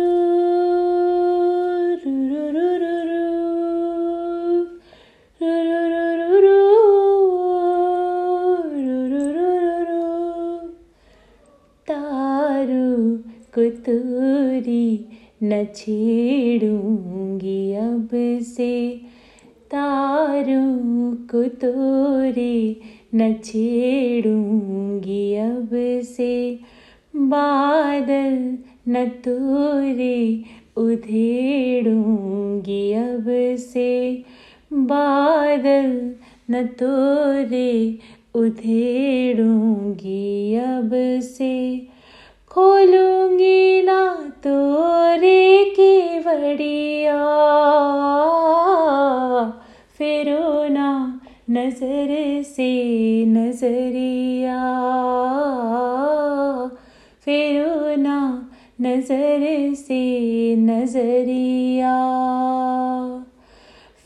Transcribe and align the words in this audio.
को 13.55 13.69
तोरी 13.69 15.05
न 15.43 15.67
छेड़ूँगी 15.75 17.73
अब 17.73 18.09
से। 18.41 19.01
तारू 19.71 21.15
को 21.15 21.43
तोरे 21.43 22.75
न 23.15 23.33
छेड़ूँगी 23.33 25.35
अब 25.35 26.01
से। 26.03 26.59
बादल 27.15 28.57
न 28.87 29.05
तोरे 29.25 30.43
उधेड़ूँगी 30.77 31.63
अब 32.93 33.25
से। 33.59 34.23
बादल 34.73 36.15
न 36.51 36.63
तोरे 36.79 37.99
उधेड़ूँगी 38.35 40.25
अब 40.55 40.89
से। 41.21 41.87
खोलूँगी 42.51 43.81
ना 43.81 44.01
तोरे 44.43 45.63
की 45.79 46.19
बड़िया 46.19 47.23
फिरो 49.97 50.67
ना 50.67 51.21
नज़र 51.49 52.43
से 52.43 52.71
नज़रिया। 53.25 54.59
फिरो 57.25 57.95
ना 57.95 58.17
नज़र 58.81 59.73
से 59.75 60.55
नज़रिया। 60.55 61.93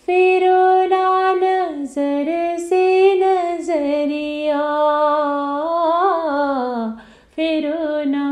फिरो 0.06 0.88
ना 0.88 1.34
नज़र 1.34 2.58
से 2.59 2.86
नज़रिया। 3.16 4.61
फिरो 7.36 8.03
ना 8.11 8.26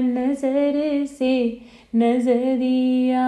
नज़र 0.00 1.06
से 1.06 1.60
नज़रिया। 1.96 3.26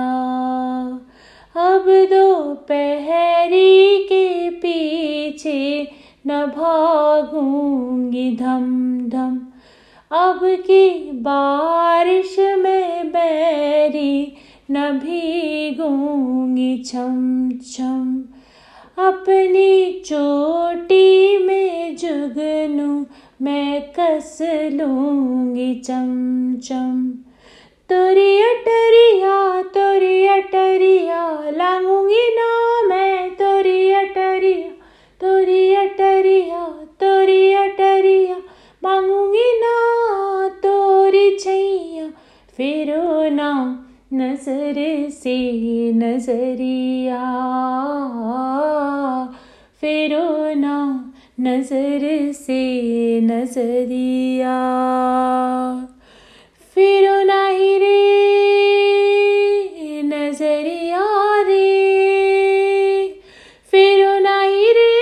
अब 1.57 1.85
दोपहरी 2.13 3.99
के 4.05 4.51
पीछे 4.51 5.89
न 6.27 6.47
भागूँगी 6.57 8.31
धम 8.37 8.67
धम। 9.09 9.46
अब 10.11 10.41
की 10.45 11.11
बारिश 11.13 12.39
में 12.39 13.09
बैरी 13.09 14.37
न 14.71 14.91
भीगूँगी 14.99 16.83
छम 16.83 17.51
छम। 17.51 18.25
अपनी 18.99 20.03
चोटी 20.07 21.39
में 21.39 21.97
जुगनू 21.97 23.07
मैं 23.43 23.83
कस 23.99 24.39
लूँगी 24.73 25.75
चम 25.75 26.55
चम 26.65 27.11
तोरी 27.89 28.43
अटरिया 28.43 29.63
तोरी 29.63 30.27
अटरिया 30.27 31.36
फिरो 42.77 43.29
ना 43.31 43.51
नज़र 44.13 44.75
से 45.11 45.37
नज़रिया। 45.93 47.21
फिरो 49.81 50.55
ना 50.61 51.15
नज़र 51.41 52.33
से 52.33 52.61
नज़रिया। 53.21 54.59
फिरो 56.75 57.15
नहीं 57.23 57.79
रे, 57.81 58.03
नज़रिया 60.03 61.07
रे। 61.43 61.73
फिरो 63.71 64.19
नहीं 64.19 64.69
रे, 64.75 64.93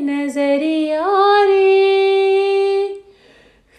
नज़रिया 0.00 1.06
रे। 1.44 2.88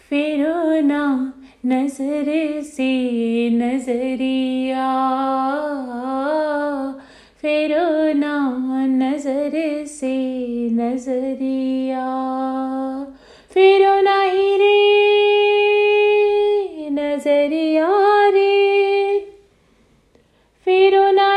फिरो 0.09 0.87
ना 0.87 1.30
नज़र 1.65 2.27
से 2.63 2.91
नज़रिया। 3.49 4.87
फिरो 7.41 8.13
ना 8.19 8.35
नज़र 8.85 9.85
से 9.87 10.15
नज़रिया। 10.69 12.07
फिरो 13.53 13.93
नहीं 14.01 14.57
रे 14.57 14.79
नज़रिया 16.91 17.89
रे। 18.29 19.19
फिरो 20.65 21.05
नहीं 21.11 21.30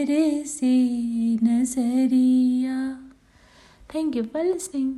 नज़र 0.00 0.44
से 0.46 0.66
नज़रिया 1.44 2.76
थैंक 3.94 4.16
यू 4.16 4.22
फॉर 4.22 4.44
लिसनिंग 4.44 4.92